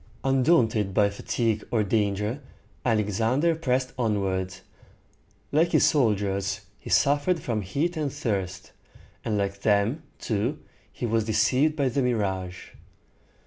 [0.23, 2.41] Undaunted by fatigue or danger,
[2.83, 4.55] Alexander pressed onward.
[5.51, 8.71] Like his soldiers, he suffered from heat and thirst;
[9.23, 10.57] and like them, too,
[10.91, 12.69] he was deceived by the mirage.